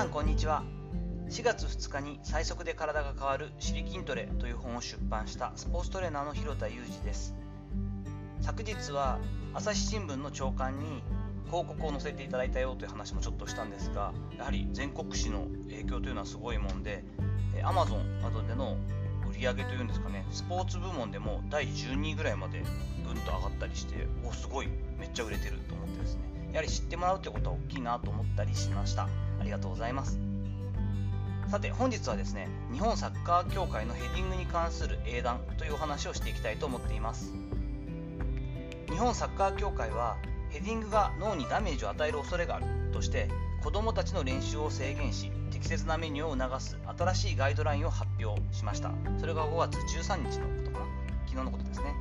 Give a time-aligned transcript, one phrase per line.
[0.00, 0.62] さんこんにちは。
[1.28, 7.34] 4月2日に最速で体が変わる「シリ筋トレ」という本を出版したスポーツトレーナーの広田裕二です。
[8.40, 9.18] 昨日は
[9.52, 11.02] 朝日新聞の朝刊に
[11.48, 17.04] 広告を載せていただいたよという話もちょっとしたんですがやはり全国紙の影響というのはすごいもんで
[17.56, 18.78] Amazon などでの
[19.28, 22.62] 売り上げというんですかねスポーツ部門でも第12位ぐらいまで
[23.06, 26.22] ぐんと上がったりしておすごいめっちゃ売れてると思ってですね
[26.52, 29.06] やはり知ってもらうってことは大きいなと思ったりしました。
[29.40, 30.18] ありがとうございます。
[31.50, 37.32] さて本日はですね日本サッカー協会のヘディングに関する英断というお話をしていきたいと思っています。
[38.88, 40.16] 日本サッカー協会は
[40.50, 43.28] ヘディングが脳にダメージを与える恐れがあるとして
[43.64, 48.92] 子どもたちの練習を制限し適切なメニューを促す新しいガイドラインを発表しました。
[49.18, 50.86] それが5月13日のことかな。
[51.26, 51.94] 昨日のことですね。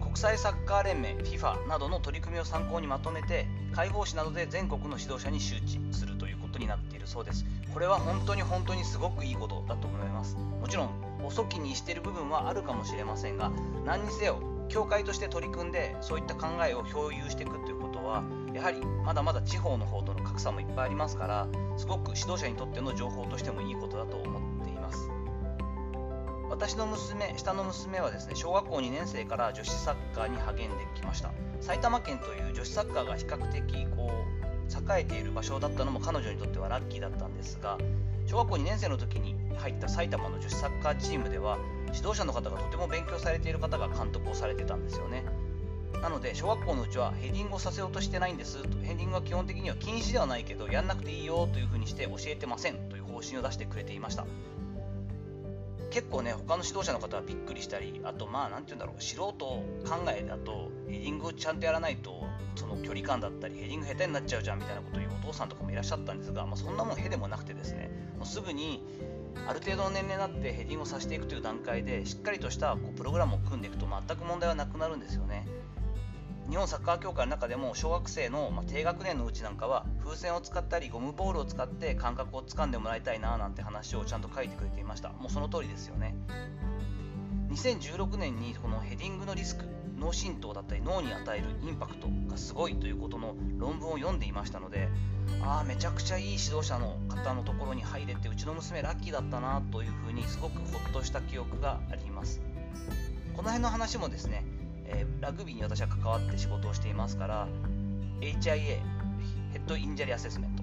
[0.00, 6.19] 国際サッカー連盟 FIFA などの取り組みを参考にまとめて解放誌などで全国の指導者に周知する。
[6.60, 7.44] になっているそうです。
[7.72, 10.36] これは本当に本当にすごくいいことだと思います。
[10.36, 10.90] もちろん
[11.24, 13.50] 遅きにしている部分はあるかもしれませんが
[13.84, 18.22] 何にせよ協会として取り組んでそういった考えを共有していくということは
[18.54, 25.10] やはりまだまだ地方の方との格差もいっぱいありますからすごく指導者にとっての情報としてもいいことだと思っています。
[26.48, 31.30] 私の娘下の娘はですね小学校2年生から女子サッカーに励んできました。
[31.60, 34.19] 埼玉県という女子サッカーが比較的こう
[34.98, 37.78] えている場所だったのも彼女にとってはラッキーだったんですが
[38.26, 41.58] 小学校2年生の時に入った埼玉の女子サッカーチームでは
[41.92, 45.24] 指導者の方がとても勉強されている方が監督をされてたんですよね。
[46.00, 48.62] なので小学校のうちはヘディングをさせようとしてないんです。
[48.62, 54.24] とヘディングは基本的には禁止ではないけどやんなくていいよというふうにして教えてませんという方針を出してくれていました。
[55.90, 59.64] 結構ね他の指導者の方はびっくりしたりあとまあ何て言うんだろう素人考
[60.16, 62.24] えだとヘディングをちゃんとやらないと
[62.54, 68.82] その距離感だったりヘディング下手になっちゃうじゃんみたいなことを言うお父さんとかもいらっしゃったんですが、まあ、そんなもんへでもなくてですねもうすぐに
[69.48, 75.46] ある程度の年齢になってヘディングをさせていくという段階でしっかりとしたこうプログラムを組んでいくと全く問題はなくなるんですよね。
[76.48, 85.10] 日本サッカー協会の中でも小学生の、ま低学年のうちなんかは風船を使ったりゴムボールを使って感覚をつかんでもらいたいななんて話をちゃんと書いてくれていました。
[85.10, 86.14] もうその通りですよね。
[87.50, 89.64] 2016年にこのヘディングのリスク
[89.98, 94.88] 脳震盪だったり脳に与えるインパクトがすごいということの論文を読んでいましたので
[95.42, 102.40] ああめちゃくちゃいい指導者の方のところに入れてうちの娘ラッキーだったなというふうにすごくほっとした記憶があります。
[103.36, 104.44] この辺の話もですね
[104.92, 107.48] えー、ラグビーに私は関わって仕事をしていますから
[108.20, 108.78] HIA
[109.52, 110.62] head injury assessment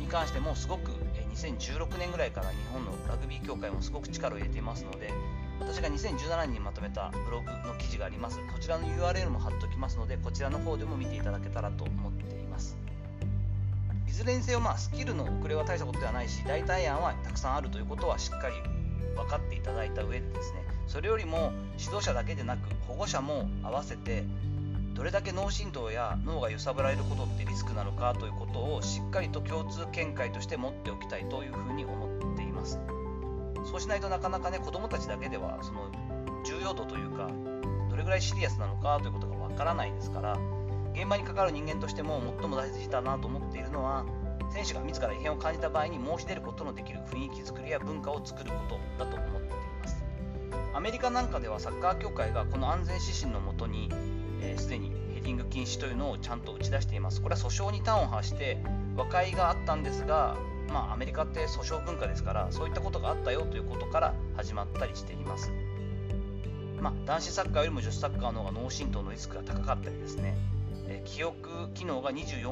[0.00, 0.90] に関してもすごく、
[1.34, 5.12] 2016年ぐらいから日本のラグビー協会もすごく力を入れていますので
[5.60, 8.38] 私が2017年にまとめたブログの記事があります。
[8.52, 12.76] こちらの URL も貼っておきますのでこちらの方でも見ていただけたらと思っています。
[14.08, 18.54] いずれにせよまあスキルの遅れは大したことではないし代替案はたくさんあるということはしっかり
[19.16, 24.24] 分かっていただいた上でですねそれよりも指導者だけでなく保護者も合わせて
[25.04, 32.80] どれだけ脳震盪や脳が揺さぶられることってリスクなのかということをしっかりと共通見解として持っておきたいというふうに思っています。
[33.66, 35.90] そうしないとなかなかね子どもたちだけではその
[36.46, 37.28] 重要度というか
[37.90, 40.38] どれぐらいシリアスなのかということがわからないですから
[40.94, 44.06] 現場に関わる人間としても最も大事だなと思っているのは
[44.54, 49.50] 選手が自ら異変を感じた場合に申し出ることのできる雰囲気づくりや文化を作ることだと思ってい
[49.82, 50.02] ます。
[50.72, 53.90] アメリカなんかではサッカー協会がこの安全指針のもとに
[54.58, 57.22] すで、にヘディング禁止というのをちゃんと打ち出しています。
[57.22, 58.58] これは訴訟に端を発して
[58.96, 60.36] 和解があったんですが
[60.72, 65.52] まあ、アメリカって訴訟文化ですからそういったことがあったよということから始まったりしています、
[66.80, 70.36] まあ、男子サッカーよりも女子サッカーの方が脳震盪のリスクが高かったりですね。
[70.88, 72.50] え記憶機能が24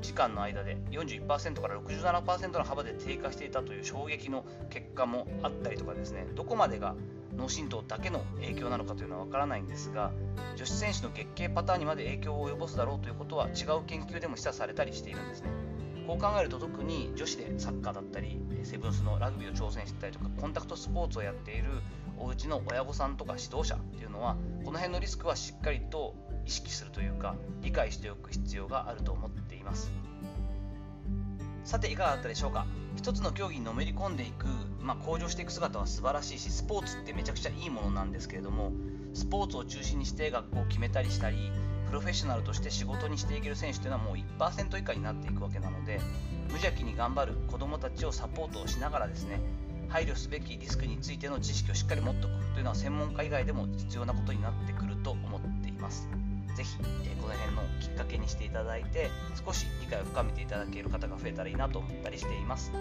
[0.00, 6.26] 時間の間で41%から67%の幅で低下していたという衝撃の結果もあったりとかですね。
[6.34, 6.94] どこまでが
[7.36, 10.10] 脳震盪だけの影響なのかというのは分からないんですが
[10.56, 15.48] 女子選手の月経パターンにまで影響を及ぼすだろうということは違う研究でも示唆されたりしているんですね。
[16.06, 21.70] こう考えると特に女子でサッカーだったりセブンスのラグビーを挑戦してたりとかコンタクトスポーツをやっている
[22.20, 26.14] おうちの親御さんとか指導者っていうのはこの辺のリスクはしっかりと
[26.44, 29.90] 意識するというか理解しておく必要があると思っています。
[31.64, 32.66] さていかがだったでしょうか？
[32.96, 34.46] 一つの競技にのめり込んでいく、
[34.80, 38.72] まあ、向上していく姿は素晴らしいしスポーツってめちゃくちゃいいものなんですけれども
[39.14, 41.36] スポーツを中心にして学校を決めたりしたり
[41.86, 46.00] プロフェッショナルとして仕事にしていける選手というのはもう1%以下になっていくわけなので
[46.46, 49.40] 無邪気に頑張る子どもたちをサポートをしながらですね
[49.90, 56.08] 配慮すべきリスクについての知識をしっかり持っておくというのは専門家以外でも必要なことになってくると思っています。
[56.56, 59.10] ぜひ、えこの辺のきっかけにしていただいて
[59.44, 62.72] 少し理解を深めていただける方が増えたらいいなと思ったりしています。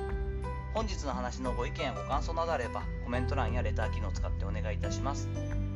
[0.74, 5.30] 本日の話のご意見やご感想などあればコメント欄やレター機能を使ってお願いいたします。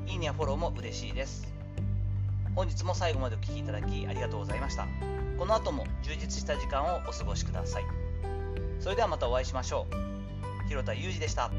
[0.06, 1.51] いいねやフォローも嬉しいです。
[2.56, 4.88] 本日も最後までお聴きいただきありがとうございました。
[5.39, 7.83] この後も充実した時間をお過ごしください。
[8.80, 10.12] それではまたお会いしましょう。
[10.68, 11.51] 広田裕二でした。